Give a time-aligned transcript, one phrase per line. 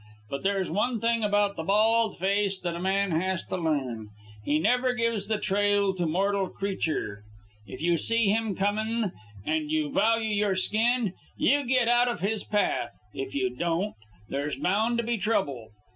[0.31, 4.09] But there's one thing about the bald face that a man has to learn:
[4.43, 7.21] he never gives the trail to mortal creature.
[7.67, 9.11] If you see him comin',
[9.45, 12.97] and you value your skin, you get out of his path.
[13.13, 13.93] If you don't,
[14.27, 15.67] there's bound to be trouble.